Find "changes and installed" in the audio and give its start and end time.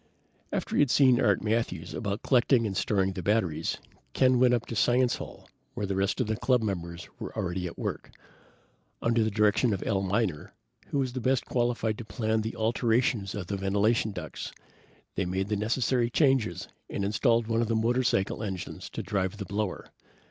16.09-17.45